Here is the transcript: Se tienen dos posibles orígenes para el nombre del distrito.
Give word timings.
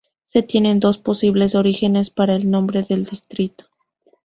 Se 0.25 0.41
tienen 0.41 0.79
dos 0.79 0.97
posibles 0.97 1.53
orígenes 1.53 2.09
para 2.09 2.35
el 2.35 2.49
nombre 2.49 2.81
del 2.81 3.05
distrito. 3.05 3.65